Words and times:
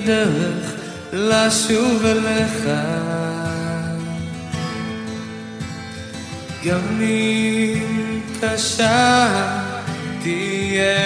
הדרך 0.00 0.74
לשוב 1.12 2.04
אליך 2.04 2.68
גם 6.64 7.00
אם 7.00 8.20
קשה 8.40 9.26
תהיה 10.22 10.96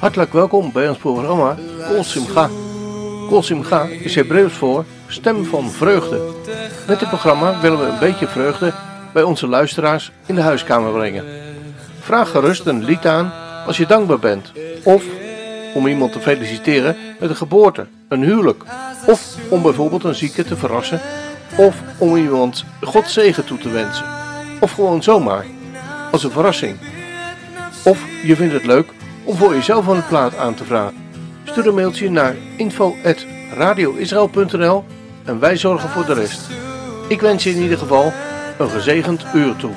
Hartelijk 0.00 0.32
welkom 0.32 0.72
bij 0.72 0.88
ons 0.88 0.98
programma 0.98 1.56
Kol 1.88 2.04
Simcha. 2.04 2.48
Kol 3.28 3.42
Simcha 3.42 3.86
is 4.00 4.14
Hebreeuws 4.14 4.52
voor 4.52 4.84
stem 5.06 5.44
van 5.44 5.70
vreugde. 5.70 6.20
Met 6.86 6.98
dit 6.98 7.08
programma 7.08 7.60
willen 7.60 7.78
we 7.78 7.84
een 7.84 7.98
beetje 7.98 8.28
vreugde 8.28 8.72
bij 9.12 9.22
onze 9.22 9.46
luisteraars 9.46 10.12
in 10.26 10.34
de 10.34 10.40
huiskamer 10.40 10.92
brengen. 10.92 11.24
Vraag 12.00 12.30
gerust 12.30 12.66
een 12.66 12.84
lied 12.84 13.06
aan 13.06 13.32
als 13.66 13.76
je 13.76 13.86
dankbaar 13.86 14.18
bent. 14.18 14.52
Of 14.82 15.02
om 15.74 15.86
iemand 15.86 16.12
te 16.12 16.20
feliciteren 16.20 16.96
met 17.18 17.30
een 17.30 17.36
geboorte, 17.36 17.86
een 18.08 18.22
huwelijk. 18.22 18.64
Of 19.06 19.36
om 19.48 19.62
bijvoorbeeld 19.62 20.04
een 20.04 20.14
zieke 20.14 20.44
te 20.44 20.56
verrassen. 20.56 21.00
Of 21.56 21.76
om 21.98 22.16
iemand 22.16 22.64
God 22.80 23.10
zegen 23.10 23.44
toe 23.44 23.58
te 23.58 23.68
wensen. 23.68 24.04
Of 24.60 24.72
gewoon 24.72 25.02
zomaar, 25.02 25.44
als 26.10 26.24
een 26.24 26.30
verrassing. 26.30 26.76
Of 27.84 28.04
je 28.22 28.36
vindt 28.36 28.54
het 28.54 28.66
leuk 28.66 28.86
om 29.24 29.36
voor 29.36 29.54
jezelf 29.54 29.86
een 29.86 30.06
plaat 30.06 30.36
aan 30.36 30.54
te 30.54 30.64
vragen. 30.64 30.96
Stuur 31.44 31.66
een 31.66 31.74
mailtje 31.74 32.10
naar 32.10 32.34
info.radioisrael.nl 32.56 34.84
en 35.24 35.38
wij 35.38 35.56
zorgen 35.56 35.88
voor 35.88 36.06
de 36.06 36.14
rest. 36.14 36.40
Ik 37.08 37.20
wens 37.20 37.44
je 37.44 37.50
in 37.50 37.62
ieder 37.62 37.78
geval 37.78 38.12
een 38.58 38.70
gezegend 38.70 39.24
uur 39.34 39.56
toe. 39.56 39.72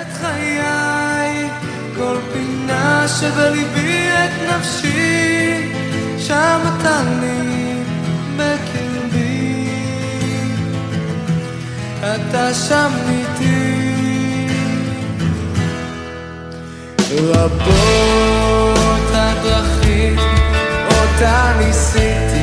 את 0.00 0.06
חיי, 0.20 1.48
כל 1.96 2.16
פינה 2.32 3.08
שבליבי 3.08 4.08
את 4.08 4.30
נפשי, 4.50 5.03
שם 6.27 6.59
אתה 6.79 7.01
לי 7.21 7.83
בקרבי. 8.37 9.69
אתה 11.99 12.53
שם 12.53 12.91
איתי. 13.09 13.85
רבות 17.11 19.09
הדרכים 19.13 20.17
אותה 20.87 21.53
ניסיתי, 21.59 22.34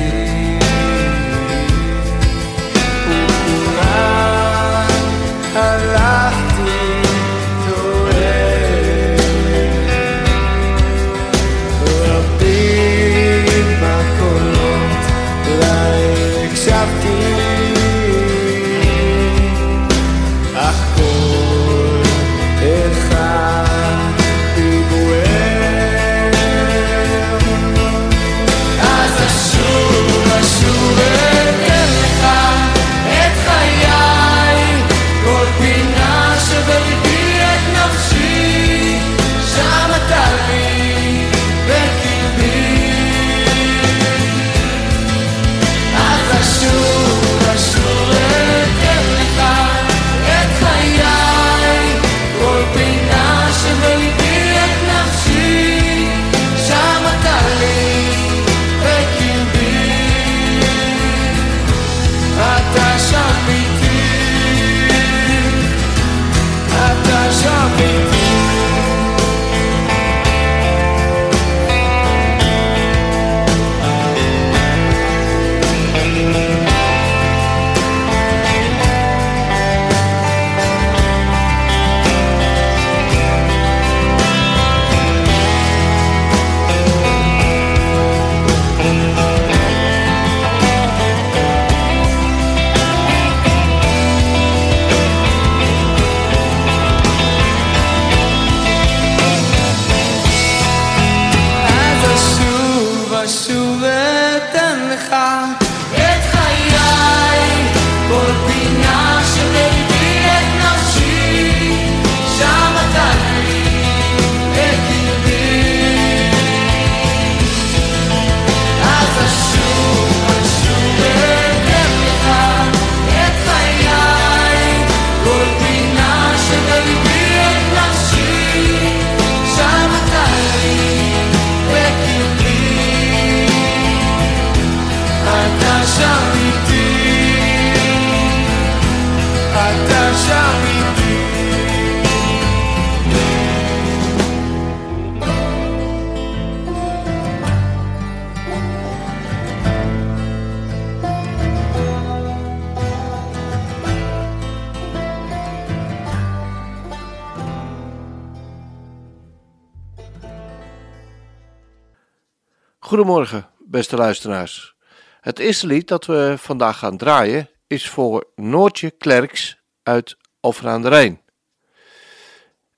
Goedemorgen, 162.92 163.48
beste 163.58 163.96
luisteraars. 163.96 164.74
Het 165.20 165.38
eerste 165.38 165.66
lied 165.66 165.88
dat 165.88 166.06
we 166.06 166.34
vandaag 166.38 166.78
gaan 166.78 166.96
draaien 166.96 167.48
is 167.66 167.88
voor 167.88 168.26
Noortje 168.34 168.90
Klerks 168.90 169.58
uit 169.82 170.16
Alphen 170.40 170.68
aan 170.68 170.82
de 170.82 170.88
Rijn. 170.88 171.20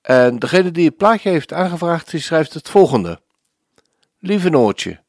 En 0.03 0.39
degene 0.39 0.71
die 0.71 0.87
het 0.87 0.97
plaatje 0.97 1.31
heeft 1.31 1.53
aangevraagd, 1.53 2.13
schrijft 2.17 2.55
het 2.55 2.69
volgende. 2.69 3.21
Lieve 4.19 4.49
Noortje, 4.49 5.01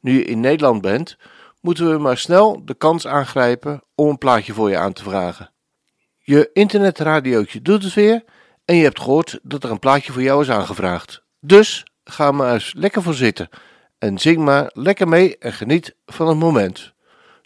nu 0.00 0.12
je 0.12 0.24
in 0.24 0.40
Nederland 0.40 0.80
bent, 0.80 1.16
moeten 1.60 1.90
we 1.90 1.98
maar 1.98 2.18
snel 2.18 2.64
de 2.64 2.74
kans 2.74 3.06
aangrijpen 3.06 3.82
om 3.94 4.08
een 4.08 4.18
plaatje 4.18 4.52
voor 4.52 4.70
je 4.70 4.78
aan 4.78 4.92
te 4.92 5.02
vragen. 5.02 5.52
Je 6.18 6.50
internetradiootje 6.52 7.62
doet 7.62 7.82
het 7.82 7.94
weer 7.94 8.24
en 8.64 8.76
je 8.76 8.82
hebt 8.82 9.00
gehoord 9.00 9.38
dat 9.42 9.64
er 9.64 9.70
een 9.70 9.78
plaatje 9.78 10.12
voor 10.12 10.22
jou 10.22 10.42
is 10.42 10.50
aangevraagd. 10.50 11.22
Dus 11.38 11.86
ga 12.04 12.32
maar 12.32 12.52
eens 12.52 12.72
lekker 12.76 13.02
voor 13.02 13.14
zitten 13.14 13.48
en 14.00 14.18
zing 14.18 14.38
maar 14.38 14.70
lekker 14.74 15.08
mee 15.08 15.38
en 15.38 15.52
geniet 15.52 15.94
van 16.06 16.28
het 16.28 16.38
moment. 16.38 16.92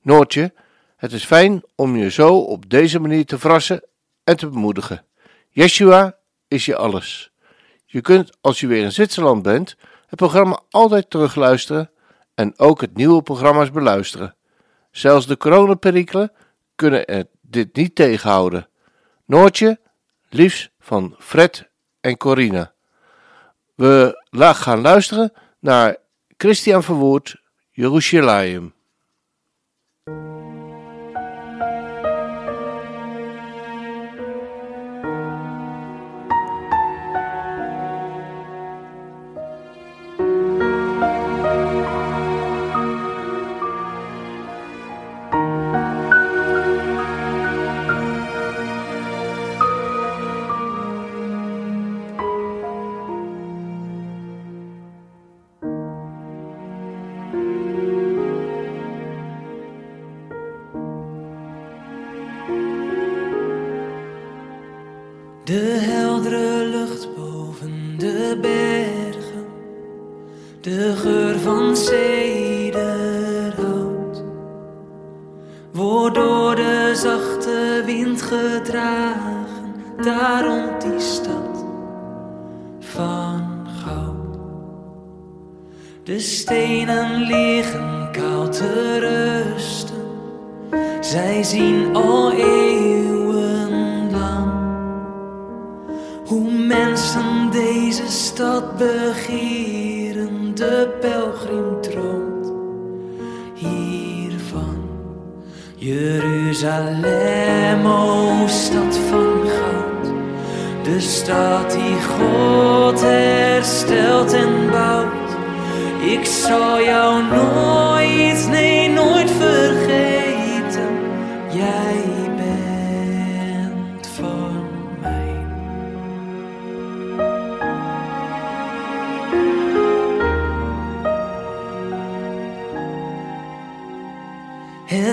Noortje, 0.02 0.52
het 0.96 1.12
is 1.12 1.24
fijn 1.24 1.62
om 1.74 1.96
je 1.96 2.10
zo 2.10 2.38
op 2.38 2.70
deze 2.70 2.98
manier 2.98 3.24
te 3.24 3.38
verrassen 3.38 3.84
en 4.24 4.36
te 4.36 4.48
bemoedigen. 4.48 5.04
Yeshua 5.48 6.16
is 6.48 6.64
je 6.64 6.76
alles. 6.76 7.30
Je 7.84 8.00
kunt, 8.00 8.30
als 8.40 8.60
je 8.60 8.66
weer 8.66 8.82
in 8.82 8.92
Zwitserland 8.92 9.42
bent, 9.42 9.76
het 10.06 10.18
programma 10.18 10.60
altijd 10.70 11.10
terugluisteren 11.10 11.90
en 12.34 12.58
ook 12.58 12.80
het 12.80 12.96
nieuwe 12.96 13.22
programma's 13.22 13.70
beluisteren. 13.70 14.34
Zelfs 14.90 15.26
de 15.26 15.36
coronaperikelen 15.36 16.32
kunnen 16.74 17.28
dit 17.40 17.76
niet 17.76 17.94
tegenhouden. 17.94 18.68
Noortje, 19.24 19.80
liefs 20.28 20.70
van 20.78 21.14
Fred 21.18 21.68
en 22.00 22.16
Corina. 22.16 22.72
We 23.74 24.22
gaan 24.36 24.80
luisteren 24.80 25.32
naar 25.58 26.02
Christian 26.44 26.82
Verwoerd, 26.82 27.38
Jeruzalem. 27.72 28.74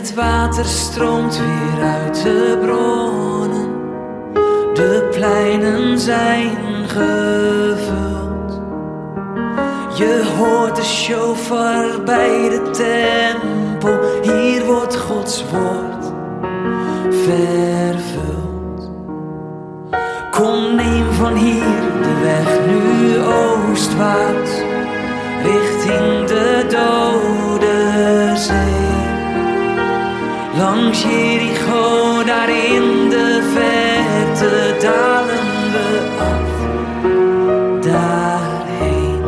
Het 0.01 0.13
water 0.13 0.65
stroomt 0.65 1.37
weer 1.37 1.83
uit 1.83 2.23
de 2.23 2.57
bronnen. 2.61 3.69
De 4.73 5.09
pleinen 5.11 5.99
zijn 5.99 6.57
gevuld. 6.87 8.61
Je 9.97 10.33
hoort 10.37 10.75
de 10.75 10.83
shofar 10.83 12.03
bij 12.03 12.49
de 12.49 12.69
tempel. 12.71 13.99
Hier 14.21 14.65
wordt 14.65 14.97
Gods 14.97 15.43
woord 15.51 16.00
Kom, 20.31 20.75
neem 20.75 21.11
van 21.11 21.35
hier 21.35 21.81
de 22.01 22.19
weg 22.21 22.59
nu 22.67 23.17
oostwaarts. 23.19 24.51
Richting 25.43 26.27
de 26.27 26.65
dode 26.69 28.31
zee. 28.35 28.99
Langs 30.57 31.03
Jericho, 31.03 32.23
daar 32.23 32.49
in 32.49 33.09
de 33.09 33.49
verte 33.53 34.75
dalen 34.81 35.71
we 35.71 36.09
af. 36.19 36.51
Daarheen, 37.81 39.23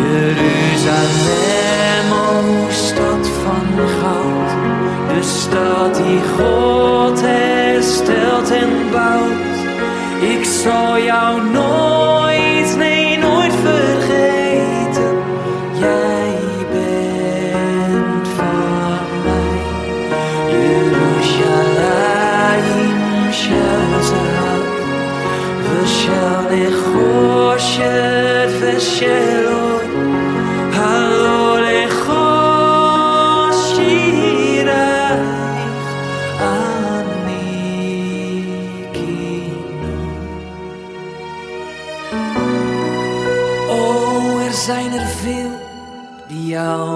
Jeruzalem, 0.00 1.32
o 2.12 2.68
stad 2.70 3.28
van 3.42 3.88
goud. 4.00 4.50
De 5.14 5.22
stad 5.22 5.94
die 5.94 6.20
God 6.36 6.89
herstelt 7.90 8.50
en 8.50 8.90
bouwt. 8.92 9.58
Ik 10.36 10.44
zal 10.44 10.98
jou 10.98 11.50
nooit, 11.50 12.76
nee, 12.76 13.18
nooit 13.18 13.52
vergeten. 13.62 15.18
Jij 15.78 16.38
bent 16.72 18.28
van 18.36 19.06
mij. 19.24 19.58
Yerushalayim 20.50 23.32
shel 23.32 24.02
zahav 24.10 24.64
V'shel 25.64 26.40
nechoshet 26.50 28.50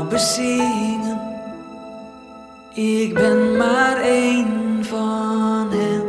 bezingen 0.09 1.25
ik 2.75 3.15
ben 3.15 3.57
maar 3.57 3.97
één 3.97 4.79
van 4.85 5.69
hen. 5.71 6.03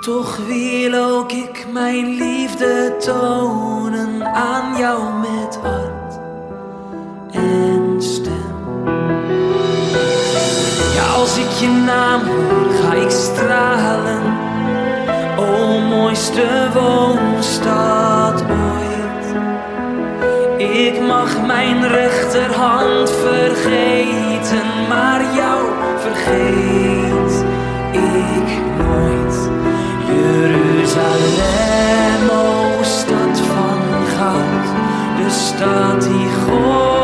Toch 0.00 0.36
wil 0.46 0.94
ook 0.94 1.32
ik 1.32 1.66
mijn 1.72 2.06
liefde 2.06 2.96
tonen 2.98 4.24
aan 4.34 4.76
jou 4.78 5.02
met 5.20 5.58
hart 5.62 6.18
en 7.30 7.94
stem. 7.98 8.84
Ja, 10.94 11.06
als 11.14 11.38
ik 11.38 11.50
je 11.50 11.68
naam 11.68 12.20
hoor, 12.20 12.70
ga 12.82 12.92
ik 12.92 13.10
stralen. 13.10 14.22
O 15.36 15.78
mooiste 15.78 16.68
woonstad 16.74 18.46
mag 21.08 21.46
mijn 21.46 21.88
rechterhand 21.88 23.10
vergeten, 23.10 24.86
maar 24.88 25.34
jou 25.34 25.64
vergeet 25.98 27.44
ik 27.92 28.48
nooit. 28.78 29.50
Jeruzalem, 30.06 31.50
o 32.30 32.82
stad 32.82 33.40
van 33.40 33.80
goud, 34.16 34.66
de 35.16 35.30
stad 35.30 36.02
die 36.02 36.28
God 36.46 36.97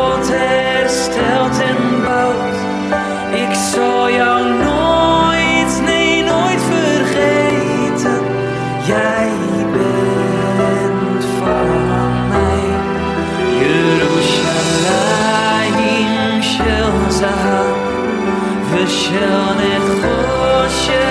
به 18.84 18.90
شان 18.90 19.60
خوشه 19.80 21.03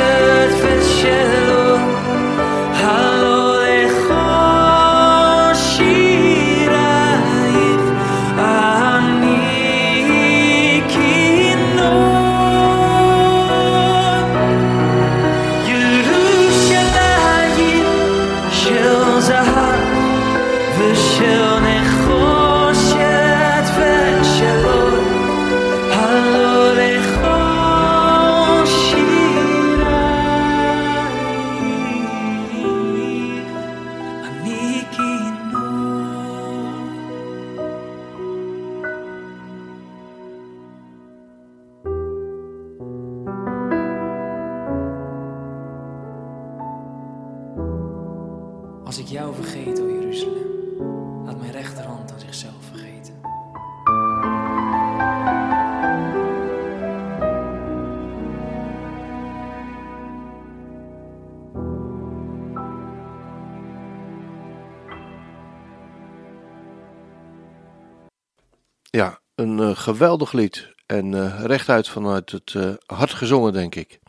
een 69.43 69.59
eh, 69.59 69.75
geweldig 69.75 70.31
lied. 70.31 70.71
En 70.85 71.13
eh, 71.13 71.43
rechtuit 71.45 71.87
vanuit 71.87 72.31
het 72.31 72.53
eh, 72.55 72.69
hart 72.85 73.13
gezongen, 73.13 73.53
denk 73.53 73.75
ik. 73.75 73.99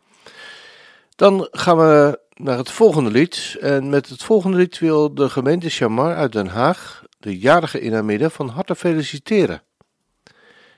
Dan 1.17 1.49
gaan 1.50 1.76
we 1.76 2.21
naar 2.35 2.57
het 2.57 2.71
volgende 2.71 3.11
lied. 3.11 3.57
En 3.61 3.88
met 3.88 4.09
het 4.09 4.23
volgende 4.23 4.57
lied 4.57 4.79
wil 4.79 5.14
de 5.14 5.29
gemeente 5.29 5.69
Chamar 5.71 6.14
uit 6.14 6.33
Den 6.33 6.47
Haag 6.47 7.03
de 7.19 7.38
jarige 7.38 7.81
in 7.81 7.93
haar 7.93 8.05
midden 8.05 8.31
van 8.31 8.49
harte 8.49 8.75
feliciteren. 8.75 9.62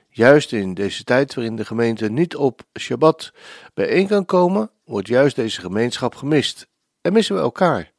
Juist 0.09 0.51
in 0.51 0.73
deze 0.73 1.03
tijd 1.03 1.33
waarin 1.33 1.55
de 1.55 1.65
gemeente 1.65 2.09
niet 2.09 2.35
op 2.35 2.61
Shabbat 2.79 3.31
bijeen 3.73 4.07
kan 4.07 4.25
komen, 4.25 4.69
wordt 4.85 5.07
juist 5.07 5.35
deze 5.35 5.61
gemeenschap 5.61 6.15
gemist 6.15 6.67
en 7.01 7.13
missen 7.13 7.35
we 7.35 7.41
elkaar. 7.41 7.91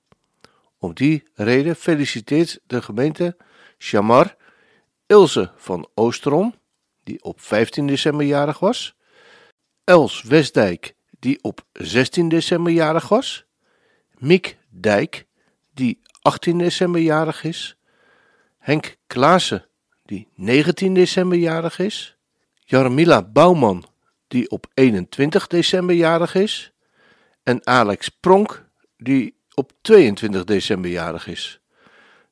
Om 0.78 0.94
die 0.94 1.22
reden 1.34 1.76
feliciteert 1.76 2.60
de 2.66 2.82
gemeente 2.82 3.36
Chamar 3.78 4.36
Ilse 5.08 5.50
van 5.56 5.88
Oosterom, 5.94 6.54
die 7.04 7.22
op 7.22 7.40
15 7.40 7.86
december 7.86 8.26
jarig 8.26 8.58
was, 8.58 8.94
Els 9.84 10.22
Westdijk, 10.22 10.94
die 11.18 11.38
op 11.42 11.64
16 11.72 12.28
december 12.28 12.72
jarig 12.72 13.08
was, 13.08 13.44
Miek 14.18 14.58
Dijk, 14.68 15.26
die 15.74 16.00
18 16.22 16.58
december 16.58 17.00
jarig 17.00 17.44
is, 17.44 17.76
Henk 18.58 18.96
Klaassen, 19.06 19.64
die 20.02 20.28
19 20.34 20.94
december 20.94 21.38
jarig 21.38 21.78
is, 21.78 22.16
Jarmila 22.64 23.22
Bouwman, 23.22 23.84
die 24.28 24.50
op 24.50 24.66
21 24.74 25.46
december 25.46 25.94
jarig 25.94 26.34
is, 26.34 26.72
en 27.42 27.66
Alex 27.66 28.08
Pronk, 28.08 28.66
die 28.96 29.36
op 29.54 29.72
22 29.80 30.44
december 30.44 30.90
jarig 30.90 31.26
is. 31.26 31.60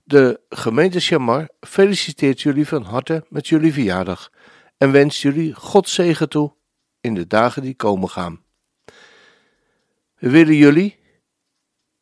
De 0.09 0.41
gemeente 0.49 1.01
Chamar 1.01 1.49
feliciteert 1.61 2.41
jullie 2.41 2.69
van 2.69 2.83
harte 2.83 3.27
met 3.29 3.49
jullie 3.49 3.73
verjaardag 3.73 4.31
en 4.77 4.93
wenst 4.93 5.21
jullie 5.21 5.55
God 5.55 5.89
zegen 5.89 6.29
toe 6.29 6.55
in 7.01 7.15
de 7.15 7.27
dagen 7.27 7.63
die 7.63 7.75
komen 7.75 8.09
gaan. 8.09 8.45
We 10.15 10.31
willen 10.31 10.55
jullie, 10.55 10.99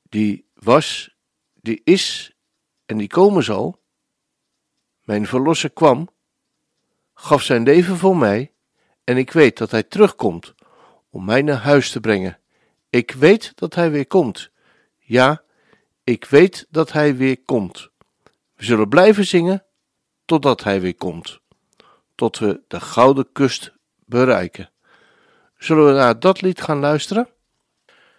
die 0.03 0.47
was, 0.55 1.17
die 1.61 1.81
is 1.85 2.37
en 2.87 2.97
die 2.97 3.09
komen 3.09 3.43
zal, 3.43 3.81
mijn 5.03 5.27
verlosser 5.27 5.71
kwam, 5.71 6.09
gaf 7.15 7.43
zijn 7.43 7.63
leven 7.63 7.97
voor 7.97 8.17
mij 8.17 8.53
en 9.05 9.17
ik 9.17 9.31
weet 9.31 9.59
dat 9.59 9.71
hij 9.71 9.83
terugkomt 9.83 10.55
om 11.11 11.25
mij 11.25 11.43
naar 11.43 11.63
huis 11.63 11.91
te 11.91 12.01
brengen. 12.01 12.39
Ik 12.91 13.11
weet 13.11 13.53
dat 13.55 13.75
hij 13.75 13.91
weer 13.91 14.07
komt. 14.07 14.51
Ja, 14.99 15.43
ik 16.03 16.25
weet 16.25 16.67
dat 16.71 16.93
hij 16.93 17.17
weer 17.17 17.43
komt. 17.43 17.93
We 18.64 18.66
zullen 18.66 18.90
blijven 18.90 19.26
zingen 19.26 19.64
totdat 20.26 20.64
hij 20.64 20.82
weer 20.82 20.96
komt, 20.96 21.40
tot 22.16 22.38
we 22.40 22.62
de 22.68 22.80
gouden 22.80 23.32
kust 23.32 23.72
bereiken. 24.06 24.70
Zullen 25.58 25.86
we 25.86 25.92
naar 25.92 26.20
dat 26.20 26.42
lied 26.42 26.62
gaan 26.62 26.80
luisteren? 26.80 27.30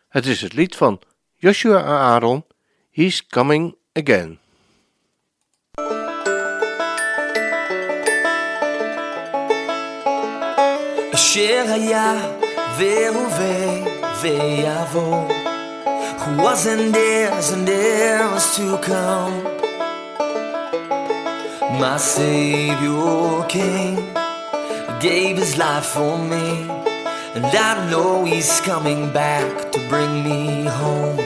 Het 0.09 0.27
is 0.27 0.41
het 0.41 0.53
lied 0.53 0.77
van 0.77 1.01
Joshua 1.37 1.79
en 1.79 1.85
Aaron, 1.85 2.45
He's 2.91 3.27
Coming 3.27 3.77
Again. 3.93 4.39
אשר 11.15 11.65
היה 11.69 12.15
והווה 12.79 13.85
ויבוא, 14.21 15.29
who 16.19 16.43
was 16.43 16.67
and 16.67 16.97
is 16.97 17.53
and 17.53 17.69
is 17.69 18.57
to 18.57 18.79
come. 18.83 19.44
My 21.80 21.98
Savior 21.98 23.44
came, 23.50 24.14
gave 25.02 25.36
his 25.38 25.58
life 25.58 25.88
for 25.88 26.18
me, 26.18 26.70
and 27.36 27.46
I 27.46 27.90
know 27.92 28.24
he's 28.24 28.62
coming 28.62 29.12
back 29.12 29.74
to 29.74 29.80
bring 29.90 30.24
me 30.24 30.66
home. 30.66 31.20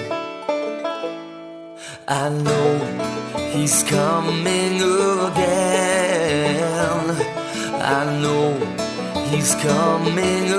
I 2.08 2.30
know 2.30 2.80
he's 3.54 3.84
coming 3.84 4.82
again. 5.30 6.60
I 7.80 8.20
know 8.20 8.58
he's 9.30 9.54
coming 9.54 10.52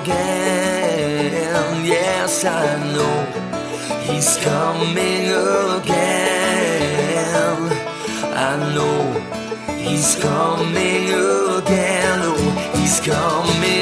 again. 0.00 1.84
Yes, 1.86 2.44
I 2.44 2.76
know 2.94 3.24
he's 4.10 4.36
coming 4.38 5.30
again. 5.78 6.56
I 8.38 8.56
know 8.74 9.35
he's 9.86 10.16
coming 10.16 11.06
again. 11.58 12.20
Oh, 12.22 12.72
he's 12.74 13.00
coming 13.00 13.75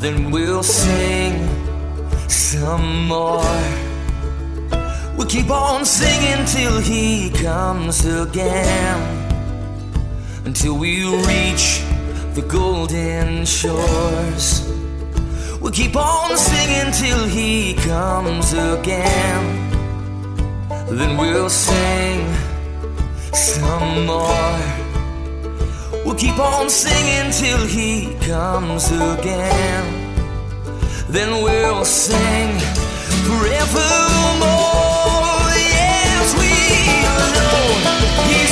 Then 0.00 0.30
we'll 0.30 0.62
sing 0.62 1.48
some 2.28 3.08
more. 3.08 3.42
We'll 5.16 5.26
keep 5.26 5.50
on 5.50 5.84
singing 5.84 6.46
till 6.46 6.78
he 6.78 7.30
comes 7.30 8.06
again. 8.06 9.00
Until 10.44 10.78
we 10.78 11.04
reach 11.26 11.82
the 12.34 12.44
golden 12.46 13.44
shores. 13.44 14.70
We'll 15.60 15.72
keep 15.72 15.96
on 15.96 16.36
singing 16.36 16.92
till 16.92 17.24
he 17.26 17.74
comes 17.74 18.52
again. 18.52 19.44
Then 20.88 21.16
we'll 21.16 21.50
sing 21.50 22.24
some 23.32 24.06
more. 24.06 24.77
We'll 26.08 26.16
keep 26.16 26.38
on 26.38 26.70
singing 26.70 27.30
till 27.32 27.66
he 27.66 28.14
comes 28.26 28.90
again. 28.90 29.84
Then 31.10 31.42
we'll 31.44 31.84
sing 31.84 32.58
forevermore. 33.28 34.48
Yes, 35.52 36.32
we 36.40 36.48
know 37.36 37.60
he's 38.24 38.47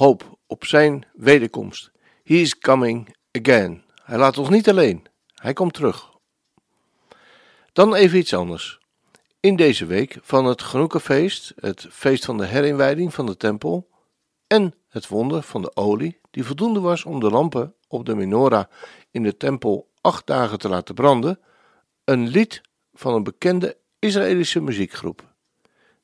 hoop 0.00 0.38
op 0.46 0.64
zijn 0.64 1.06
wederkomst. 1.12 1.90
He 2.24 2.34
is 2.34 2.58
coming 2.58 3.16
again. 3.32 3.84
Hij 4.02 4.18
laat 4.18 4.38
ons 4.38 4.48
niet 4.48 4.68
alleen. 4.68 5.06
Hij 5.34 5.52
komt 5.52 5.74
terug. 5.74 6.10
Dan 7.72 7.94
even 7.94 8.18
iets 8.18 8.34
anders. 8.34 8.78
In 9.40 9.56
deze 9.56 9.86
week 9.86 10.18
van 10.22 10.44
het 10.44 10.62
Genoekenfeest, 10.62 11.52
het 11.56 11.86
feest 11.90 12.24
van 12.24 12.38
de 12.38 12.46
herinwijding 12.46 13.14
van 13.14 13.26
de 13.26 13.36
tempel 13.36 13.88
en 14.46 14.74
het 14.88 15.08
wonder 15.08 15.42
van 15.42 15.62
de 15.62 15.76
olie, 15.76 16.20
die 16.30 16.44
voldoende 16.44 16.80
was 16.80 17.04
om 17.04 17.20
de 17.20 17.30
lampen 17.30 17.74
op 17.88 18.06
de 18.06 18.14
menorah 18.14 18.64
in 19.10 19.22
de 19.22 19.36
tempel 19.36 19.90
acht 20.00 20.26
dagen 20.26 20.58
te 20.58 20.68
laten 20.68 20.94
branden, 20.94 21.40
een 22.04 22.28
lied 22.28 22.60
van 22.92 23.14
een 23.14 23.22
bekende 23.22 23.76
Israëlische 23.98 24.60
muziekgroep. 24.60 25.34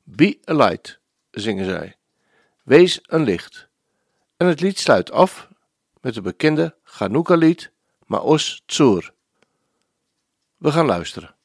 Be 0.03 0.39
a 0.49 0.53
light, 0.53 0.99
zingen 1.31 1.65
zij. 1.65 1.95
Wees 2.63 2.99
een 3.03 3.23
licht. 3.23 3.67
En 4.37 4.47
het 4.47 4.61
lied 4.61 4.79
sluit 4.79 5.11
af 5.11 5.47
met 6.01 6.13
de 6.13 6.21
bekende 6.21 6.75
Chanukka-lied 6.83 7.71
Maos 8.05 8.61
Tzur. 8.65 9.13
We 10.57 10.71
gaan 10.71 10.85
luisteren. 10.85 11.35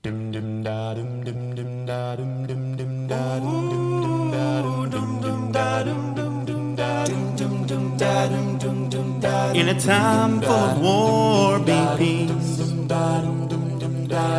Dum 0.00 0.32
dum 0.32 0.62
da 0.62 0.94
dum 0.94 1.24
dum 1.24 1.54
dum 1.54 1.86
da 1.86 2.16
dum 2.16 2.46
dum 2.46 2.76
dum 2.76 3.08
da 3.08 3.40
dum 3.40 3.70
dum 3.70 4.00
dum 4.00 4.30
da 4.32 4.62
dum 4.62 4.90
dum 4.90 5.20
dum 5.20 5.52
da 5.52 5.82
dum 5.82 6.14
dum 6.14 6.44
dum 6.44 6.76
da 6.76 7.04
dum 7.04 7.36
dum 7.36 7.66
dum 7.66 7.96
da 7.96 8.26
dum 8.28 8.58
dum 8.58 8.90
dum 8.90 9.20
da 9.20 9.52
In 9.52 9.68
a 9.68 9.80
time 9.80 10.40
full 10.40 10.54
of 10.54 10.80
war, 10.80 11.58
be 11.60 11.78
peace. 11.96 12.60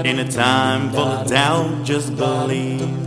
In 0.04 0.20
a 0.20 0.32
time 0.32 0.92
full 0.92 1.08
of 1.08 1.28
doubt, 1.28 1.86
just 1.86 2.16
believe. 2.16 3.06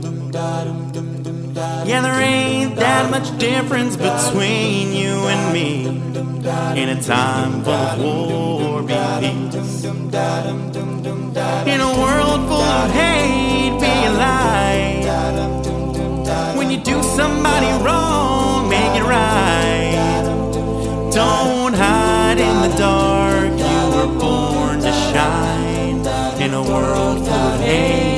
Yeah, 1.58 2.00
there 2.02 2.20
ain't 2.20 2.76
that 2.76 3.10
much 3.10 3.36
difference 3.36 3.96
between 3.96 4.92
you 4.92 5.26
and 5.26 5.52
me. 5.52 5.86
In 6.80 6.88
a 6.90 7.02
time 7.02 7.64
full 7.64 7.72
of 7.72 7.98
war, 8.00 8.82
be 8.82 8.94
peace. 9.20 9.84
In 9.84 11.80
a 11.80 11.92
world 11.98 12.46
full 12.48 12.62
of 12.62 12.90
hate, 12.92 13.76
be 13.80 14.06
alive. 14.06 15.04
When 16.56 16.70
you 16.70 16.78
do 16.78 17.02
somebody 17.02 17.70
wrong, 17.84 18.68
make 18.68 18.94
it 19.00 19.02
right. 19.02 20.22
Don't 21.12 21.74
hide 21.74 22.38
in 22.38 22.70
the 22.70 22.76
dark, 22.78 23.50
you 23.50 23.90
were 23.96 24.12
born 24.18 24.78
to 24.80 24.92
shine. 25.10 26.06
In 26.40 26.54
a 26.54 26.62
world 26.62 27.18
full 27.26 27.34
of 27.34 27.60
hate, 27.60 28.17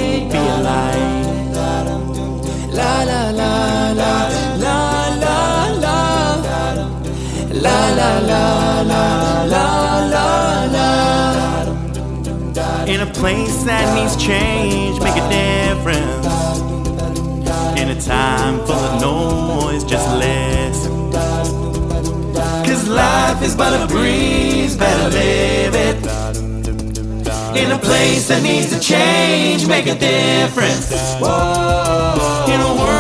La 7.61 7.91
la 7.91 8.19
la 8.21 8.81
la 8.83 9.43
la 9.45 9.67
la 10.15 10.65
la 10.77 10.87
In 12.87 13.01
a 13.01 13.07
place 13.13 13.65
that 13.65 13.95
needs 13.95 14.17
change, 14.17 14.99
make 15.01 15.17
a 15.17 15.29
difference. 15.29 16.27
In 17.79 17.91
a 17.91 18.01
time 18.01 18.59
full 18.67 18.85
of 18.91 19.01
noise, 19.01 19.85
just 19.85 20.09
listen. 20.17 21.13
Cause 22.67 22.89
life 22.89 23.43
is 23.43 23.55
but 23.55 23.73
a 23.79 23.87
breeze, 23.87 24.77
better 24.77 25.11
live 25.11 25.75
it. 25.75 25.97
In 27.61 27.73
a 27.73 27.79
place 27.79 28.29
that 28.29 28.43
needs 28.43 28.71
to 28.75 28.81
change, 28.81 29.67
make 29.67 29.87
a 29.87 29.95
difference. 29.95 30.91
In 32.53 32.61
a 32.61 32.75
world 32.79 33.00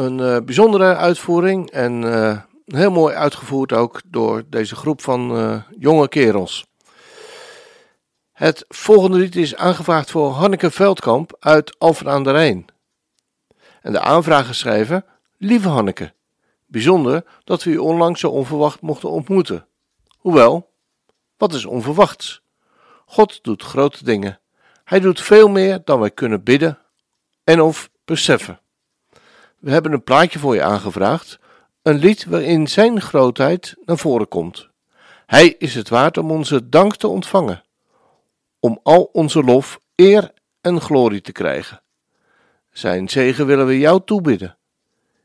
een 0.00 0.20
eh, 0.20 0.44
bijzondere 0.44 0.96
uitvoering 0.96 1.70
en 1.70 2.12
eh, 2.12 2.40
heel 2.64 2.90
mooi 2.90 3.14
uitgevoerd 3.14 3.72
ook 3.72 4.00
door 4.06 4.42
deze 4.48 4.76
groep 4.76 5.02
van 5.02 5.36
eh, 5.36 5.62
jonge 5.78 6.08
kerels. 6.08 6.66
Het 8.32 8.64
volgende 8.68 9.18
lied 9.18 9.36
is 9.36 9.56
aangevraagd 9.56 10.10
voor 10.10 10.30
Hanneke 10.30 10.70
Veldkamp 10.70 11.36
uit 11.38 11.78
Alphen 11.78 12.08
aan 12.08 12.24
de 12.24 12.30
Rijn. 12.30 12.64
En 13.82 13.92
de 13.92 14.00
aanvrager 14.00 14.54
schrijven: 14.54 15.04
Lieve 15.38 15.68
Hanneke, 15.68 16.12
bijzonder 16.66 17.24
dat 17.44 17.62
we 17.62 17.70
u 17.70 17.76
onlangs 17.76 18.20
zo 18.20 18.28
onverwacht 18.28 18.80
mochten 18.80 19.10
ontmoeten. 19.10 19.66
Hoewel, 20.18 20.70
wat 21.36 21.52
is 21.52 21.64
onverwachts? 21.64 22.42
God 23.06 23.42
doet 23.42 23.62
grote 23.62 24.04
dingen. 24.04 24.40
Hij 24.84 25.00
doet 25.00 25.20
veel 25.20 25.48
meer 25.48 25.80
dan 25.84 26.00
wij 26.00 26.10
kunnen 26.10 26.42
bidden 26.42 26.78
en 27.44 27.60
of 27.60 27.90
beseffen. 28.04 28.60
We 29.60 29.70
hebben 29.70 29.92
een 29.92 30.04
plaatje 30.04 30.38
voor 30.38 30.54
je 30.54 30.62
aangevraagd, 30.62 31.38
een 31.82 31.98
lied 31.98 32.24
waarin 32.24 32.68
zijn 32.68 33.00
grootheid 33.00 33.76
naar 33.84 33.98
voren 33.98 34.28
komt. 34.28 34.68
Hij 35.26 35.54
is 35.58 35.74
het 35.74 35.88
waard 35.88 36.18
om 36.18 36.30
onze 36.30 36.68
dank 36.68 36.96
te 36.96 37.08
ontvangen, 37.08 37.62
om 38.58 38.80
al 38.82 39.02
onze 39.02 39.42
lof, 39.42 39.80
eer 39.94 40.32
en 40.60 40.80
glorie 40.80 41.20
te 41.20 41.32
krijgen. 41.32 41.82
Zijn 42.70 43.08
zegen 43.08 43.46
willen 43.46 43.66
we 43.66 43.78
jou 43.78 44.00
toebidden, 44.04 44.58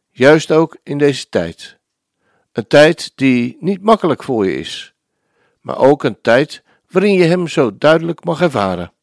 juist 0.10 0.52
ook 0.52 0.78
in 0.84 0.98
deze 0.98 1.30
tijd. 1.30 1.78
Een 2.52 2.67
tijd 2.67 3.12
die 3.15 3.58
niet 3.60 3.82
makkelijk 3.82 4.24
voor 4.24 4.45
je 4.45 4.58
is, 4.58 4.93
maar 5.62 5.78
ook 5.78 6.04
een 6.04 6.21
tijd 6.21 6.63
waarin 6.89 7.13
je 7.13 7.24
hem 7.24 7.48
zo 7.48 7.78
duidelijk 7.78 8.24
mag 8.24 8.41
ervaren. 8.41 8.93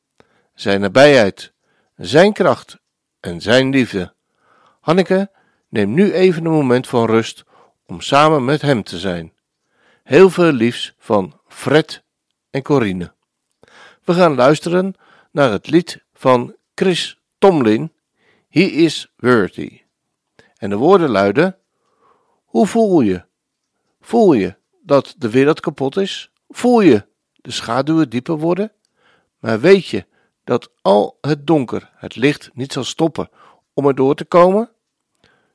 Zijn 0.54 0.80
nabijheid, 0.80 1.52
zijn 1.96 2.32
kracht 2.32 2.78
en 3.20 3.40
zijn 3.40 3.70
liefde. 3.70 4.14
Hanneke, 4.82 5.30
neem 5.68 5.94
nu 5.94 6.12
even 6.12 6.44
een 6.44 6.52
moment 6.52 6.88
van 6.88 7.06
rust 7.06 7.44
om 7.86 8.00
samen 8.00 8.44
met 8.44 8.62
hem 8.62 8.82
te 8.82 8.98
zijn. 8.98 9.32
Heel 10.02 10.30
veel 10.30 10.52
liefs 10.52 10.94
van 10.98 11.40
Fred 11.48 12.02
en 12.50 12.62
Corine. 12.62 13.12
We 14.04 14.12
gaan 14.14 14.34
luisteren 14.34 14.94
naar 15.30 15.50
het 15.50 15.70
lied 15.70 16.04
van 16.14 16.56
Chris 16.74 17.20
Tomlin, 17.38 17.92
He 18.48 18.60
is 18.60 19.12
Worthy. 19.16 19.80
En 20.56 20.70
de 20.70 20.76
woorden 20.76 21.10
luiden: 21.10 21.56
Hoe 22.44 22.66
voel 22.66 23.00
je? 23.00 23.24
Voel 24.00 24.32
je 24.32 24.56
dat 24.80 25.14
de 25.18 25.30
wereld 25.30 25.60
kapot 25.60 25.96
is? 25.96 26.30
Voel 26.48 26.80
je 26.80 27.06
de 27.34 27.50
schaduwen 27.50 28.10
dieper 28.10 28.38
worden? 28.38 28.72
Maar 29.38 29.60
weet 29.60 29.86
je 29.86 30.06
dat 30.44 30.70
al 30.80 31.18
het 31.20 31.46
donker 31.46 31.90
het 31.94 32.16
licht 32.16 32.50
niet 32.54 32.72
zal 32.72 32.84
stoppen 32.84 33.30
om 33.74 33.86
er 33.86 33.94
door 33.94 34.14
te 34.14 34.24
komen? 34.24 34.70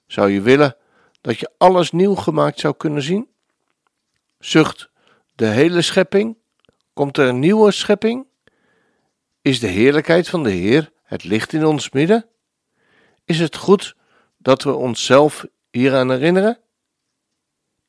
Zou 0.08 0.30
je 0.30 0.42
willen 0.42 0.76
dat 1.22 1.40
je 1.40 1.52
alles 1.58 1.92
nieuw 1.92 2.16
gemaakt 2.16 2.60
zou 2.60 2.74
kunnen 2.78 3.02
zien? 3.02 3.28
Zucht 4.40 4.90
de 5.36 5.46
hele 5.46 5.82
schepping? 5.82 6.38
Komt 6.94 7.18
er 7.18 7.28
een 7.28 7.40
nieuwe 7.40 7.72
schepping? 7.72 8.28
Is 9.42 9.60
de 9.60 9.68
heerlijkheid 9.68 10.30
van 10.30 10.44
de 10.44 10.52
Heer 10.52 10.92
het 11.04 11.24
licht 11.24 11.54
in 11.54 11.66
ons 11.66 11.90
midden? 11.90 12.26
Is 13.26 13.40
het 13.40 13.56
goed 13.56 13.96
dat 14.38 14.64
we 14.64 14.74
onszelf 14.74 15.46
hieraan 15.72 16.12
herinneren? 16.12 16.60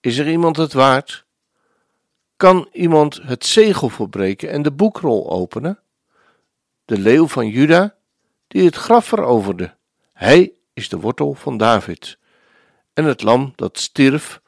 Is 0.00 0.18
er 0.18 0.30
iemand 0.30 0.56
het 0.56 0.72
waard? 0.72 1.26
Kan 2.36 2.68
iemand 2.72 3.20
het 3.22 3.46
zegel 3.46 3.88
verbreken 3.88 4.50
en 4.50 4.62
de 4.62 4.72
boekrol 4.72 5.30
openen? 5.30 5.80
De 6.84 6.98
leeuw 6.98 7.26
van 7.26 7.48
Juda, 7.48 7.96
die 8.46 8.64
het 8.64 8.76
graf 8.76 9.06
veroverde. 9.06 9.76
Hij 10.18 10.52
is 10.74 10.88
de 10.88 10.98
wortel 10.98 11.34
van 11.34 11.56
David 11.56 12.18
en 12.92 13.04
het 13.04 13.22
lam 13.22 13.52
dat 13.54 13.78
stierf 13.78 14.40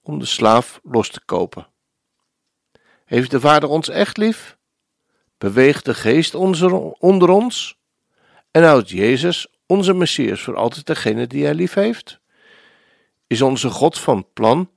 om 0.00 0.18
de 0.18 0.24
slaaf 0.24 0.80
los 0.82 1.08
te 1.08 1.20
kopen. 1.24 1.66
Heeft 3.04 3.30
de 3.30 3.40
Vader 3.40 3.68
ons 3.68 3.88
echt 3.88 4.16
lief? 4.16 4.58
Beweegt 5.38 5.84
de 5.84 5.94
Geest 5.94 6.34
onder 6.98 7.28
ons? 7.28 7.78
En 8.50 8.62
houdt 8.62 8.90
Jezus, 8.90 9.46
onze 9.66 9.94
Messias, 9.94 10.42
voor 10.42 10.56
altijd 10.56 10.86
degene 10.86 11.26
die 11.26 11.44
hij 11.44 11.54
lief 11.54 11.74
heeft? 11.74 12.20
Is 13.26 13.42
onze 13.42 13.70
God 13.70 13.98
van 13.98 14.26
plan 14.32 14.70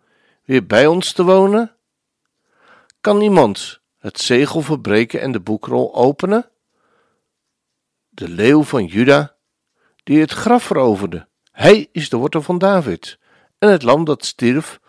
weer 0.43 0.65
bij 0.65 0.87
ons 0.87 1.11
te 1.11 1.23
wonen? 1.23 1.75
Kan 3.01 3.21
iemand 3.21 3.79
het 3.97 4.19
zegel 4.19 4.61
verbreken 4.61 5.21
en 5.21 5.31
de 5.31 5.39
boekrol 5.39 5.95
openen? 5.95 6.49
De 8.09 8.29
leeuw 8.29 8.63
van 8.63 8.85
Juda, 8.85 9.34
die 10.05 10.19
het 10.19 10.31
graf 10.31 10.63
veroverde. 10.63 11.27
Hij 11.51 11.89
is 11.91 12.09
de 12.09 12.17
wortel 12.17 12.41
van 12.41 12.57
David 12.57 13.19
en 13.57 13.69
het 13.69 13.83
lam 13.83 14.05
dat 14.05 14.25
stierf 14.25 14.79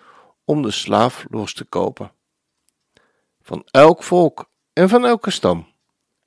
om 0.45 0.63
de 0.63 0.71
slaaf 0.71 1.27
los 1.31 1.55
te 1.55 1.65
kopen. 1.65 2.13
Van 3.43 3.67
elk 3.71 4.03
volk 4.03 4.51
en 4.73 4.89
van 4.89 5.05
elke 5.05 5.31
stam, 5.31 5.73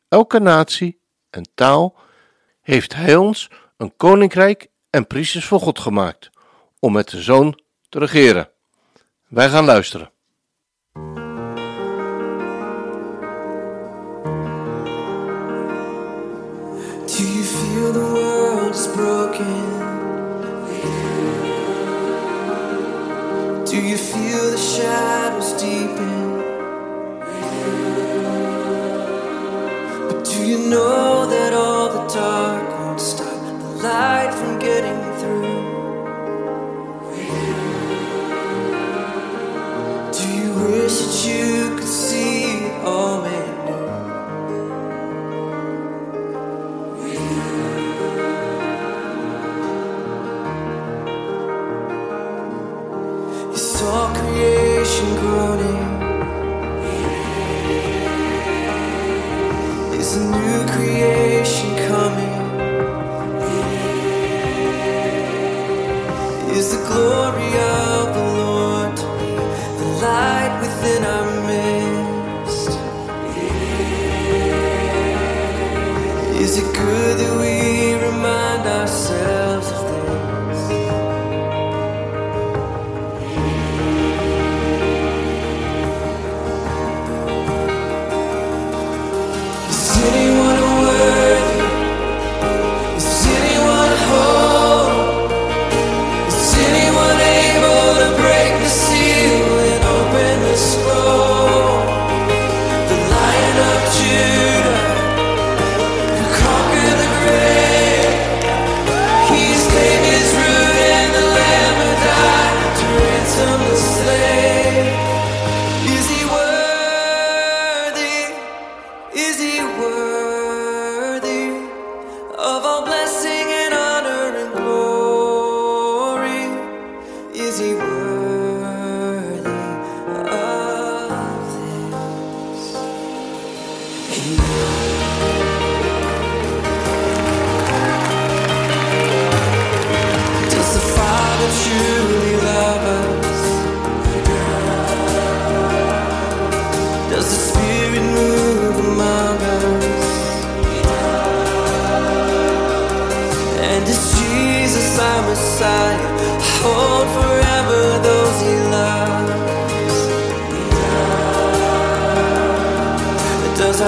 elke 0.08 0.40
natie 0.40 1.00
en 1.30 1.50
taal 1.54 1.96
heeft 2.62 2.96
hij 2.96 3.16
ons 3.16 3.50
een 3.78 3.96
koninkrijk 3.98 4.70
en 4.90 5.08
priesters 5.08 5.46
voor 5.46 5.60
God 5.60 5.80
gemaakt, 5.80 6.30
om 6.80 6.94
met 6.94 7.10
de 7.10 7.22
zoon 7.22 7.62
te 7.90 8.00
regeren. 8.00 8.50
Wij 9.28 9.50
gaan 9.50 9.66
luisteren. 9.66 10.12
Broken? 19.00 19.56
Do 23.72 23.78
you 23.90 23.98
feel 23.98 24.44
the 24.56 24.62
shadows 24.74 25.52
deepen? 25.62 26.20
But 30.08 30.20
do 30.26 30.38
you 30.52 30.60
know 30.74 31.26
that 31.34 31.54
all 31.54 31.88
the 31.98 32.04
dark 32.14 32.66
won't 32.80 33.00
stop 33.00 33.40
the 33.64 33.70
light 33.88 34.32
from 34.40 34.60
getting 34.68 35.02
through? 35.20 35.60
Do 40.18 40.26
you 40.40 40.50
wish 40.66 40.96
that 41.02 41.16
you 41.30 41.78
could 41.78 41.94
Is 76.40 76.58
it 76.58 76.74
good 76.74 77.18
that 77.18 77.34
we 77.42 77.96
remind 77.96 78.66
ourselves 78.66 79.89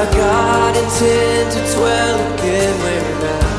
God 0.10 0.76
intend 0.76 1.52
to 1.52 1.76
dwell 1.76 2.34
again 2.34 2.80
where 2.82 3.02
we're 3.20 3.51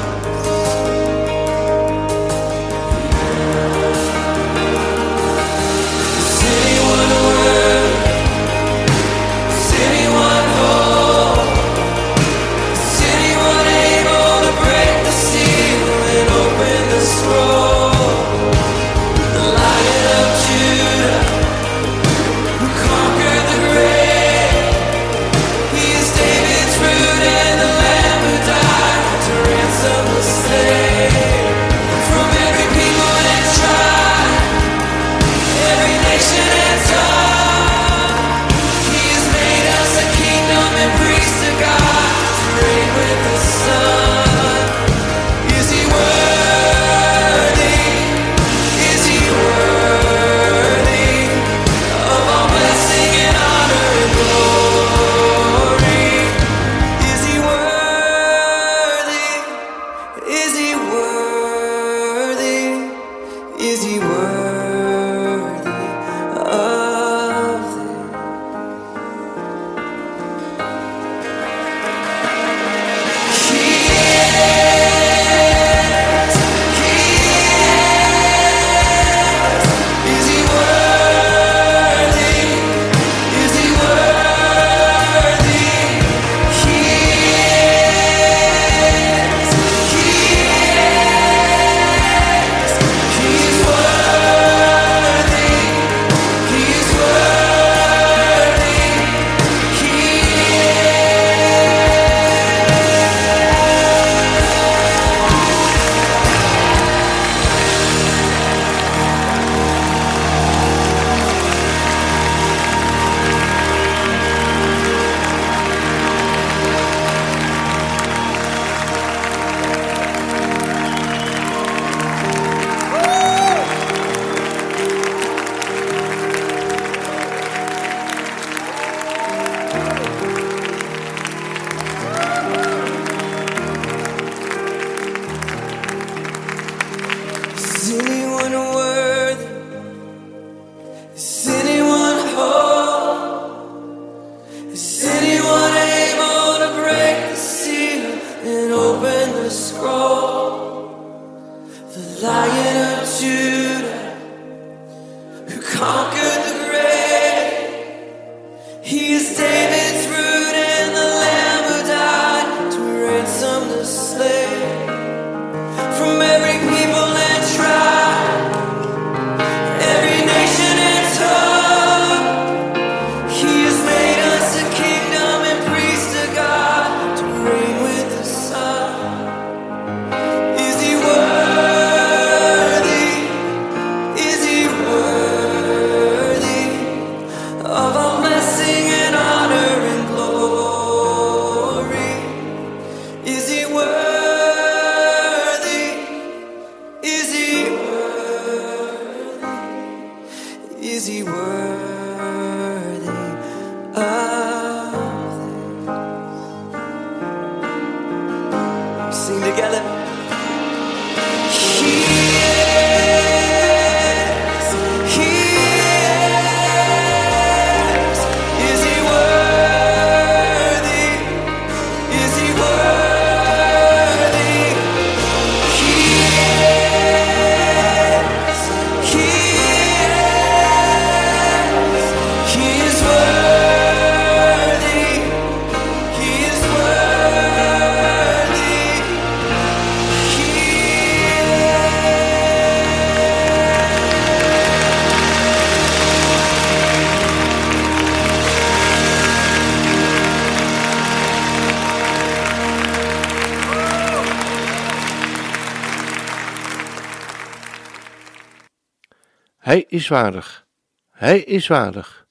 Hij 259.73 259.85
is 259.89 260.09
waardig. 260.09 260.67
Hij 261.11 261.41
is 261.41 261.67
waardig. 261.67 262.27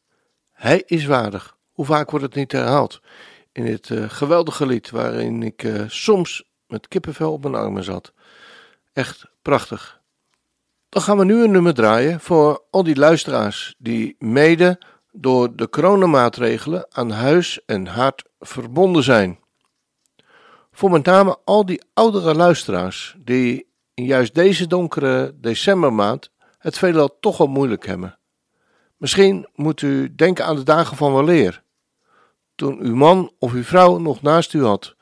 Hij 0.51 0.83
is 0.85 1.05
waardig. 1.05 1.57
Hoe 1.71 1.85
vaak 1.85 2.09
wordt 2.09 2.25
het 2.25 2.35
niet 2.35 2.51
herhaald 2.51 3.01
in 3.51 3.65
dit 3.65 3.89
eh, 3.89 4.09
geweldige 4.09 4.65
lied 4.65 4.89
waarin 4.89 5.43
ik 5.43 5.63
eh, 5.63 5.83
soms 5.87 6.43
met 6.67 6.87
kippenvel 6.87 7.31
op 7.31 7.43
mijn 7.43 7.55
armen 7.55 7.83
zat. 7.83 8.13
Echt 8.93 9.25
prachtig. 9.41 10.01
Dan 10.89 11.01
gaan 11.01 11.17
we 11.17 11.25
nu 11.25 11.43
een 11.43 11.51
nummer 11.51 11.73
draaien 11.73 12.19
voor 12.19 12.63
al 12.69 12.83
die 12.83 12.95
luisteraars 12.95 13.75
die 13.77 14.15
mede 14.19 14.79
door 15.11 15.55
de 15.55 15.69
coronamaatregelen 15.69 16.85
aan 16.89 17.11
huis 17.11 17.65
en 17.65 17.87
hart 17.87 18.23
verbonden 18.39 19.03
zijn. 19.03 19.39
Voor 20.71 20.91
met 20.91 21.05
name 21.05 21.37
al 21.43 21.65
die 21.65 21.81
oudere 21.93 22.35
luisteraars 22.35 23.15
die 23.17 23.67
in 23.93 24.05
juist 24.05 24.35
deze 24.35 24.67
donkere 24.67 25.35
decembermaand 25.39 26.31
het 26.61 26.77
veelal 26.77 27.19
toch 27.19 27.39
al 27.39 27.47
moeilijk 27.47 27.85
hebben. 27.85 28.17
Misschien 28.97 29.47
moet 29.55 29.81
u 29.81 30.15
denken 30.15 30.45
aan 30.45 30.55
de 30.55 30.63
dagen 30.63 30.97
van 30.97 31.13
weleer, 31.13 31.63
toen 32.55 32.79
uw 32.79 32.95
man 32.95 33.31
of 33.39 33.53
uw 33.53 33.63
vrouw 33.63 33.97
nog 33.97 34.21
naast 34.21 34.53
u 34.53 34.63
had 34.63 34.95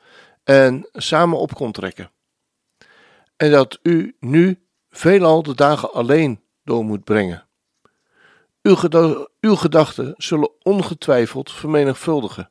en 0.44 0.88
samen 0.92 1.38
op 1.38 1.54
kon 1.54 1.72
trekken. 1.72 2.10
En 3.36 3.50
dat 3.50 3.78
u 3.82 4.16
nu 4.20 4.62
veelal 4.90 5.42
de 5.42 5.54
dagen 5.54 5.92
alleen 5.92 6.40
door 6.64 6.84
moet 6.84 7.04
brengen. 7.04 7.46
Uw, 8.62 8.76
uw 9.40 9.54
gedachten 9.54 10.14
zullen 10.16 10.50
ongetwijfeld 10.62 11.52
vermenigvuldigen. 11.52 12.50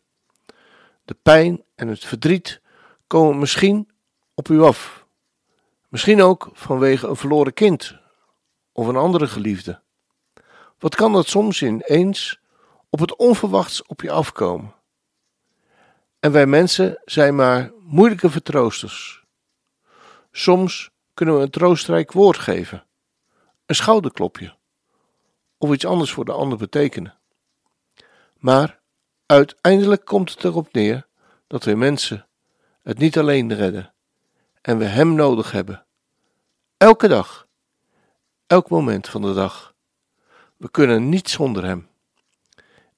De 1.05 1.15
pijn 1.21 1.63
en 1.75 1.87
het 1.87 2.05
verdriet 2.05 2.61
komen 3.07 3.39
misschien 3.39 3.89
op 4.33 4.49
u 4.49 4.61
af. 4.61 5.07
Misschien 5.87 6.21
ook 6.21 6.49
vanwege 6.53 7.07
een 7.07 7.15
verloren 7.15 7.53
kind 7.53 7.98
of 8.79 8.87
een 8.87 8.95
andere 8.95 9.27
geliefde. 9.27 9.81
Wat 10.77 10.95
kan 10.95 11.13
dat 11.13 11.27
soms 11.27 11.61
ineens 11.61 12.39
op 12.89 12.99
het 12.99 13.15
onverwachts 13.15 13.83
op 13.83 14.01
je 14.01 14.11
afkomen? 14.11 14.73
En 16.19 16.31
wij 16.31 16.45
mensen 16.45 17.01
zijn 17.05 17.35
maar 17.35 17.71
moeilijke 17.79 18.29
vertroosters. 18.29 19.23
Soms 20.31 20.89
kunnen 21.13 21.35
we 21.35 21.41
een 21.41 21.49
troostrijk 21.49 22.11
woord 22.11 22.37
geven, 22.37 22.85
een 23.65 23.75
schouderklopje 23.75 24.55
of 25.57 25.73
iets 25.73 25.85
anders 25.85 26.11
voor 26.11 26.25
de 26.25 26.31
ander 26.31 26.57
betekenen. 26.57 27.17
Maar 28.37 28.79
uiteindelijk 29.25 30.05
komt 30.05 30.29
het 30.29 30.43
erop 30.43 30.73
neer 30.73 31.07
dat 31.47 31.63
wij 31.63 31.75
mensen 31.75 32.27
het 32.83 32.97
niet 32.97 33.17
alleen 33.17 33.53
redden 33.53 33.93
en 34.61 34.77
we 34.77 34.85
Hem 34.85 35.15
nodig 35.15 35.51
hebben. 35.51 35.85
Elke 36.77 37.07
dag, 37.07 37.47
elk 38.49 38.69
moment 38.69 39.07
van 39.07 39.21
de 39.21 39.33
dag. 39.33 39.73
We 40.57 40.71
kunnen 40.71 41.09
niet 41.09 41.29
zonder 41.29 41.63
Hem. 41.65 41.87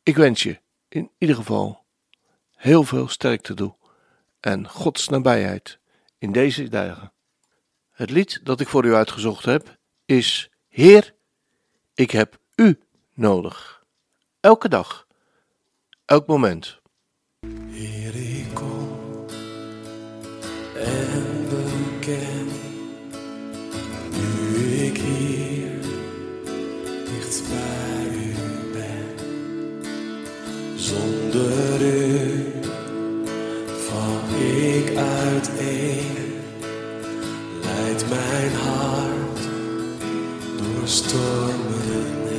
Ik 0.03 0.15
wens 0.15 0.43
je 0.43 0.59
in 0.87 1.11
ieder 1.17 1.35
geval 1.35 1.83
heel 2.55 2.83
veel 2.83 3.07
sterkte 3.07 3.53
toe 3.53 3.75
en 4.39 4.67
Gods 4.69 5.07
nabijheid 5.07 5.79
in 6.17 6.31
deze 6.31 6.69
dagen. 6.69 7.11
Het 7.91 8.09
lied 8.09 8.39
dat 8.43 8.59
ik 8.59 8.67
voor 8.67 8.85
u 8.85 8.93
uitgezocht 8.93 9.45
heb 9.45 9.77
is 10.05 10.49
Heer, 10.67 11.13
ik 11.93 12.11
heb 12.11 12.39
U 12.55 12.79
nodig. 13.13 13.83
Elke 14.39 14.69
dag, 14.69 15.07
elk 16.05 16.27
moment. 16.27 16.79
Heer, 17.67 18.15
ik 18.15 18.53
kom 18.53 18.89
en 20.75 21.49
beken, 21.49 22.47
nu 24.11 24.75
ik 24.75 25.00
Zonder 30.91 31.81
u 31.81 32.45
val 33.87 34.37
ik 34.39 34.97
uiteen, 34.97 36.33
leidt 37.63 38.09
mijn 38.09 38.53
hart 38.53 39.39
door 40.57 40.87
stormen 40.87 42.30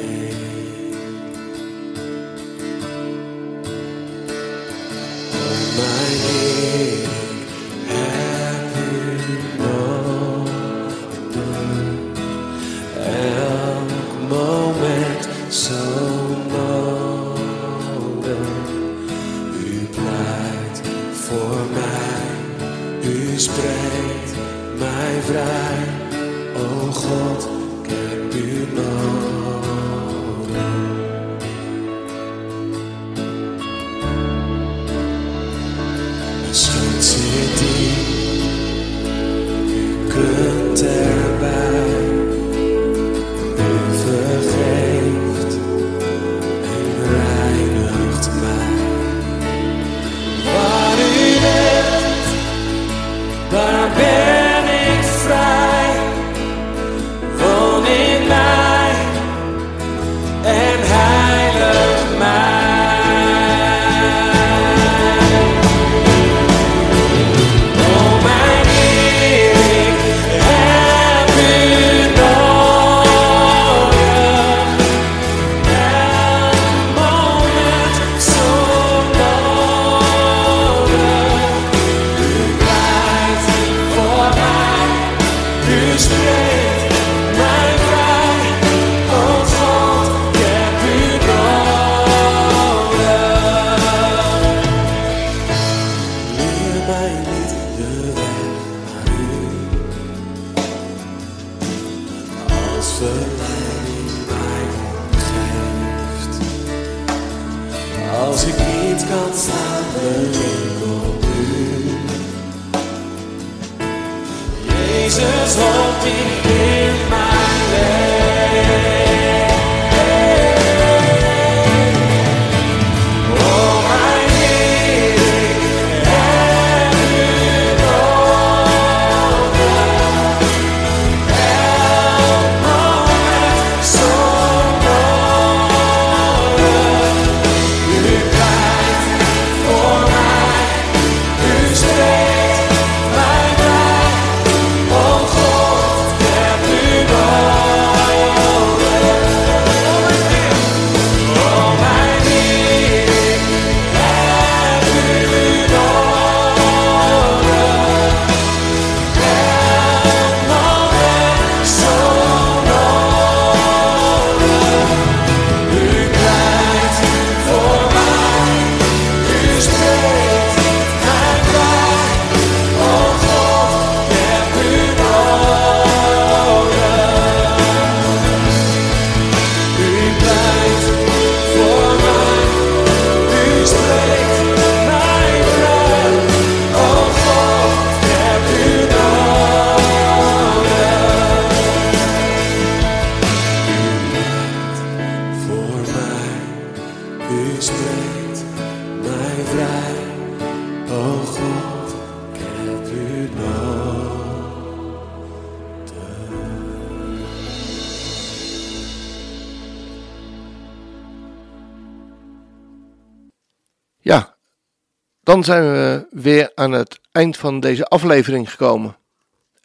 zijn 215.45 215.63
we 215.63 216.07
weer 216.11 216.53
aan 216.55 216.73
het 216.73 217.01
eind 217.13 217.37
van 217.37 217.61
deze 217.61 217.85
aflevering 217.85 218.51
gekomen. 218.51 218.97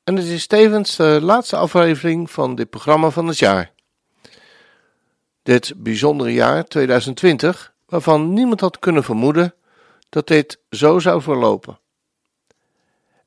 En 0.03 0.15
het 0.15 0.25
is 0.25 0.47
tevens 0.47 0.95
de 0.95 1.19
laatste 1.21 1.55
aflevering 1.55 2.31
van 2.31 2.55
dit 2.55 2.69
programma 2.69 3.09
van 3.09 3.27
het 3.27 3.37
jaar. 3.37 3.71
Dit 5.43 5.73
bijzondere 5.77 6.33
jaar 6.33 6.65
2020, 6.65 7.73
waarvan 7.85 8.33
niemand 8.33 8.59
had 8.59 8.79
kunnen 8.79 9.03
vermoeden 9.03 9.53
dat 10.09 10.27
dit 10.27 10.59
zo 10.69 10.99
zou 10.99 11.21
verlopen. 11.21 11.79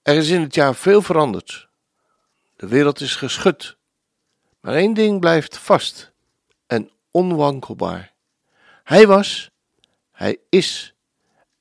Er 0.03 0.15
is 0.15 0.29
in 0.29 0.41
het 0.41 0.55
jaar 0.55 0.75
veel 0.75 1.03
veranderd. 1.03 1.69
De 2.57 2.67
wereld 2.67 3.01
is 3.01 3.17
geschud. 3.17 3.77
Maar 4.61 4.75
één 4.75 4.95
ding 4.95 5.21
blijft 5.21 5.59
vast 5.59 6.13
en 6.67 6.91
onwankelbaar. 7.11 8.13
Hij 8.85 9.07
was, 9.07 9.51
hij 10.13 10.39
is 10.49 10.95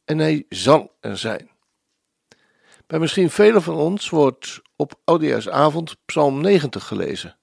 en 0.09 0.17
hij 0.17 0.45
zal 0.49 0.95
er 0.99 1.17
zijn. 1.17 1.49
Bij 2.87 2.99
misschien 2.99 3.29
velen 3.29 3.61
van 3.61 3.75
ons 3.75 4.09
wordt 4.09 4.61
op 4.75 4.99
Oudejaarsavond 5.03 5.97
Psalm 6.05 6.41
90 6.41 6.87
gelezen. 6.87 7.37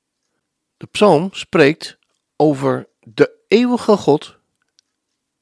De 0.76 0.86
psalm 0.86 1.28
spreekt 1.32 1.98
over 2.36 2.88
de 3.00 3.44
eeuwige 3.48 3.96
God 3.96 4.38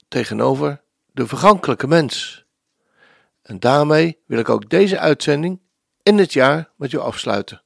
tegenover 0.08 0.82
de 1.06 1.26
vergankelijke 1.26 1.86
mens. 1.86 2.44
En 3.42 3.60
daarmee 3.60 4.22
wil 4.26 4.38
ik 4.38 4.48
ook 4.48 4.70
deze 4.70 4.98
uitzending 4.98 5.60
in 6.02 6.18
het 6.18 6.32
jaar 6.32 6.72
met 6.76 6.92
u 6.92 6.98
afsluiten 6.98 7.62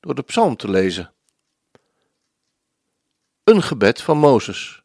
door 0.00 0.14
de 0.14 0.22
psalm 0.22 0.56
te 0.56 0.70
lezen. 0.70 1.12
een 3.44 3.62
gebed 3.62 4.02
van 4.02 4.18
Mozes, 4.18 4.82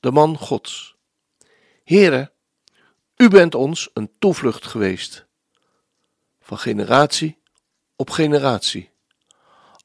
de 0.00 0.10
man 0.10 0.38
Gods. 0.38 0.96
Heere, 1.84 2.32
u 3.22 3.28
bent 3.28 3.54
ons 3.54 3.90
een 3.94 4.10
toevlucht 4.18 4.66
geweest, 4.66 5.26
van 6.40 6.58
generatie 6.58 7.38
op 7.96 8.10
generatie. 8.10 8.90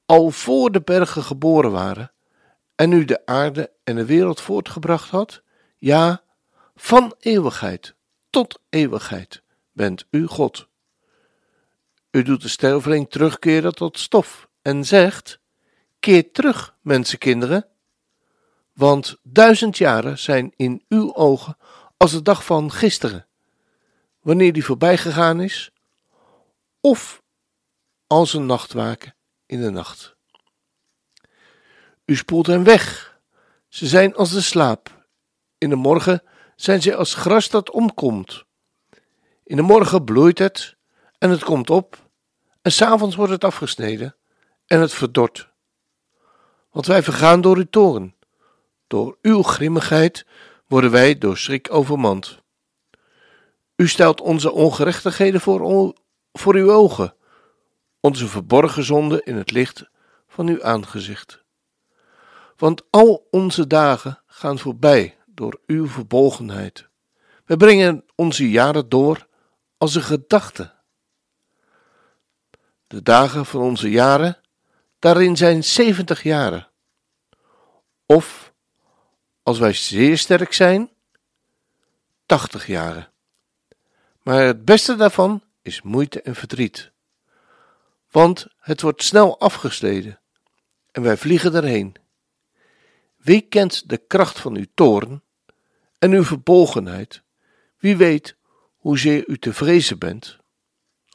Al 0.05 0.31
voor 0.31 0.71
de 0.71 0.81
bergen 0.81 1.23
geboren 1.23 1.71
waren 1.71 2.11
en 2.75 2.91
u 2.91 3.05
de 3.05 3.25
aarde 3.25 3.71
en 3.83 3.95
de 3.95 4.05
wereld 4.05 4.41
voortgebracht 4.41 5.09
had, 5.09 5.41
ja, 5.77 6.23
van 6.75 7.15
eeuwigheid 7.19 7.95
tot 8.29 8.59
eeuwigheid 8.69 9.41
bent 9.71 10.05
u 10.09 10.25
God. 10.25 10.67
U 12.11 12.23
doet 12.23 12.41
de 12.41 12.49
sterveling 12.49 13.09
terugkeren 13.09 13.75
tot 13.75 13.99
stof 13.99 14.47
en 14.61 14.85
zegt: 14.85 15.39
Keer 15.99 16.31
terug, 16.31 16.75
mensenkinderen, 16.81 17.67
want 18.73 19.17
duizend 19.23 19.77
jaren 19.77 20.19
zijn 20.19 20.53
in 20.55 20.83
uw 20.89 21.15
ogen 21.15 21.57
als 21.97 22.11
de 22.11 22.21
dag 22.21 22.45
van 22.45 22.71
gisteren, 22.71 23.26
wanneer 24.27 24.53
die 24.53 24.65
voorbij 24.65 24.97
gegaan 24.97 25.41
is, 25.41 25.71
of 26.81 27.23
als 28.07 28.33
een 28.33 28.45
nachtwaken 28.45 29.15
in 29.45 29.61
de 29.61 29.69
nacht. 29.69 30.15
U 32.05 32.15
spoelt 32.15 32.47
hen 32.47 32.63
weg, 32.63 33.17
ze 33.67 33.87
zijn 33.87 34.15
als 34.15 34.31
de 34.31 34.41
slaap. 34.41 35.05
In 35.57 35.69
de 35.69 35.75
morgen 35.75 36.23
zijn 36.55 36.81
zij 36.81 36.95
als 36.95 37.13
gras 37.13 37.49
dat 37.49 37.71
omkomt. 37.71 38.43
In 39.43 39.55
de 39.55 39.61
morgen 39.61 40.03
bloeit 40.03 40.39
het 40.39 40.77
en 41.17 41.29
het 41.29 41.43
komt 41.43 41.69
op, 41.69 42.09
en 42.61 42.71
s'avonds 42.71 43.15
wordt 43.15 43.31
het 43.31 43.43
afgesneden 43.43 44.15
en 44.65 44.79
het 44.79 44.93
verdort. 44.93 45.49
Want 46.71 46.85
wij 46.85 47.03
vergaan 47.03 47.41
door 47.41 47.57
uw 47.57 47.69
toren. 47.69 48.15
Door 48.87 49.17
uw 49.21 49.41
grimmigheid 49.41 50.25
worden 50.65 50.91
wij 50.91 51.17
door 51.17 51.37
schrik 51.37 51.73
overmand. 51.73 52.45
U 53.77 53.87
stelt 53.87 54.21
onze 54.21 54.51
ongerechtigheden 54.51 55.41
voor, 55.41 55.93
voor 56.33 56.55
uw 56.55 56.71
ogen, 56.71 57.15
onze 57.99 58.27
verborgen 58.27 58.83
zonden 58.83 59.23
in 59.23 59.35
het 59.35 59.51
licht 59.51 59.89
van 60.27 60.47
uw 60.47 60.63
aangezicht. 60.63 61.43
Want 62.55 62.83
al 62.89 63.27
onze 63.31 63.67
dagen 63.67 64.21
gaan 64.25 64.59
voorbij 64.59 65.17
door 65.25 65.59
uw 65.65 65.87
verbolgenheid. 65.87 66.87
We 67.45 67.57
brengen 67.57 68.05
onze 68.15 68.49
jaren 68.49 68.89
door 68.89 69.27
als 69.77 69.95
een 69.95 70.01
gedachte. 70.01 70.73
De 72.87 73.03
dagen 73.03 73.45
van 73.45 73.61
onze 73.61 73.89
jaren, 73.89 74.41
daarin 74.99 75.37
zijn 75.37 75.63
zeventig 75.63 76.23
jaren. 76.23 76.69
Of, 78.05 78.53
als 79.43 79.59
wij 79.59 79.73
zeer 79.73 80.17
sterk 80.17 80.53
zijn, 80.53 80.91
tachtig 82.25 82.67
jaren. 82.67 83.11
Maar 84.27 84.45
het 84.45 84.65
beste 84.65 84.95
daarvan 84.95 85.43
is 85.61 85.81
moeite 85.81 86.21
en 86.21 86.35
verdriet. 86.35 86.91
Want 88.11 88.47
het 88.59 88.81
wordt 88.81 89.03
snel 89.03 89.39
afgesleden 89.39 90.19
en 90.91 91.01
wij 91.01 91.17
vliegen 91.17 91.55
erheen. 91.55 91.95
Wie 93.17 93.41
kent 93.41 93.89
de 93.89 93.97
kracht 93.97 94.39
van 94.39 94.55
uw 94.55 94.65
toorn 94.73 95.21
en 95.99 96.11
uw 96.11 96.23
verbolgenheid? 96.23 97.21
Wie 97.77 97.97
weet 97.97 98.35
hoezeer 98.77 99.27
u 99.27 99.37
te 99.37 99.53
vrezen 99.53 99.99
bent, 99.99 100.37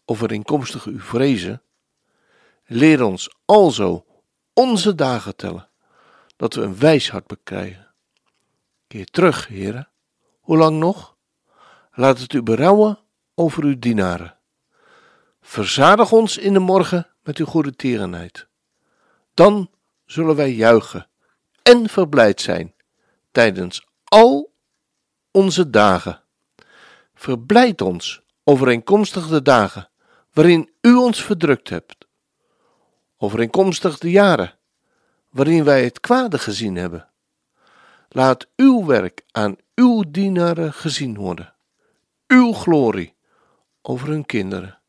overeenkomstig 0.04 0.84
uw 0.84 1.00
vrezen? 1.00 1.62
Leer 2.64 3.02
ons 3.02 3.34
alzo 3.44 4.06
onze 4.52 4.94
dagen 4.94 5.36
tellen, 5.36 5.68
dat 6.36 6.54
we 6.54 6.62
een 6.62 6.78
wijs 6.78 7.10
hart 7.10 7.26
bekrijgen. 7.26 7.94
Keer 8.86 9.06
terug, 9.06 9.46
heren. 9.46 9.88
Hoe 10.40 10.56
lang 10.56 10.78
nog? 10.78 11.16
Laat 11.94 12.18
het 12.18 12.32
u 12.32 12.42
berouwen 12.42 13.01
over 13.34 13.64
uw 13.64 13.78
dienaren. 13.78 14.38
Verzadig 15.40 16.12
ons 16.12 16.38
in 16.38 16.52
de 16.52 16.58
morgen 16.58 17.08
met 17.22 17.38
uw 17.38 17.46
goede 17.46 17.76
tierenheid. 17.76 18.46
Dan 19.34 19.70
zullen 20.04 20.36
wij 20.36 20.52
juichen 20.52 21.08
en 21.62 21.88
verblijd 21.88 22.40
zijn 22.40 22.74
tijdens 23.30 23.86
al 24.04 24.52
onze 25.30 25.70
dagen. 25.70 26.22
Verblijd 27.14 27.80
ons 27.80 28.22
overeenkomstig 28.44 29.28
de 29.28 29.42
dagen 29.42 29.90
waarin 30.32 30.70
u 30.80 30.94
ons 30.94 31.24
verdrukt 31.24 31.68
hebt, 31.68 32.06
overeenkomstig 33.16 33.98
de 33.98 34.10
jaren 34.10 34.58
waarin 35.30 35.64
wij 35.64 35.84
het 35.84 36.00
kwade 36.00 36.38
gezien 36.38 36.76
hebben. 36.76 37.08
Laat 38.08 38.46
uw 38.56 38.84
werk 38.84 39.24
aan 39.30 39.56
uw 39.74 40.04
dienaren 40.08 40.72
gezien 40.72 41.16
worden, 41.16 41.54
uw 42.26 42.52
glorie 42.52 43.14
over 43.82 44.08
hun 44.08 44.26
kinderen. 44.26 44.80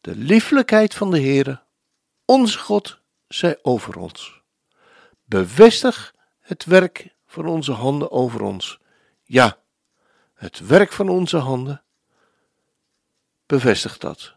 De 0.00 0.16
lieflijkheid 0.16 0.94
van 0.94 1.10
de 1.10 1.20
Heere, 1.20 1.62
onze 2.24 2.58
God, 2.58 3.00
zij 3.28 3.58
over 3.62 3.96
ons. 3.96 4.40
Bevestig 5.24 6.14
het 6.40 6.64
werk 6.64 7.14
van 7.26 7.46
onze 7.46 7.72
handen 7.72 8.10
over 8.10 8.42
ons. 8.42 8.80
Ja, 9.24 9.58
het 10.34 10.66
werk 10.66 10.92
van 10.92 11.08
onze 11.08 11.36
handen. 11.36 11.82
Bevestig 13.46 13.98
dat. 13.98 14.34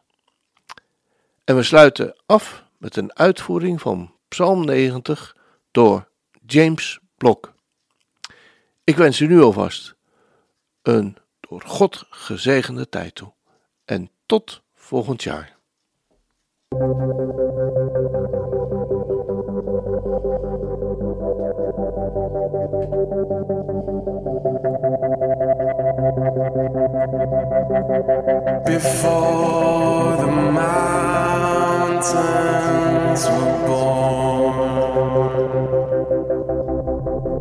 En 1.44 1.56
we 1.56 1.64
sluiten 1.64 2.16
af 2.26 2.64
met 2.78 2.96
een 2.96 3.16
uitvoering 3.16 3.82
van 3.82 4.16
Psalm 4.28 4.66
90 4.66 5.36
door 5.72 6.10
James 6.46 7.00
Blok. 7.18 7.54
Ik 8.84 8.96
wens 8.96 9.20
u 9.20 9.28
nu 9.28 9.42
alvast 9.42 9.96
een 10.82 11.18
door 11.40 11.62
God 11.62 12.06
gezegende 12.10 12.90
tijd 12.90 13.16
toe. 13.16 13.35
En 13.86 14.10
tot 14.26 14.62
volgend 14.74 15.24
jaar. 15.24 15.54
Before 28.66 30.18
the 30.18 30.32
mountains 30.52 32.02
were 33.30 33.68
born, 33.68 34.64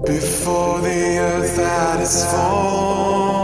before 0.05 0.81
the 0.81 1.19
earth 1.19 1.57
that 1.57 2.01
is 2.01 2.25
formed, 2.31 3.44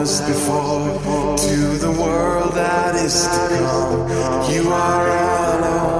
was 0.00 0.22
before 0.22 1.36
to 1.36 1.76
the 1.76 1.92
world 2.00 2.54
that 2.54 2.94
is 2.96 3.28
to 3.28 3.48
come, 3.58 4.08
you 4.50 4.62
are 4.70 5.08
Elohim. 5.10 5.90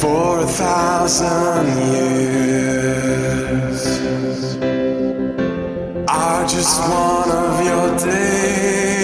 For 0.00 0.38
a 0.38 0.46
thousand 0.46 1.66
years 1.90 3.80
are 6.06 6.46
just 6.46 6.80
one 6.88 7.30
of 7.42 7.54
your 7.70 7.88
days, 7.98 8.99